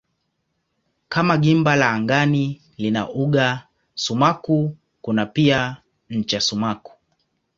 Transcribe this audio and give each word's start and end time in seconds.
Kama 1.09 1.37
gimba 1.37 1.75
la 1.75 1.89
angani 1.91 2.61
lina 2.77 3.09
uga 3.09 3.67
sumaku 4.03 4.57
kuna 5.01 5.23
pia 5.33 5.59
ncha 6.09 6.39
sumaku. 6.47 6.91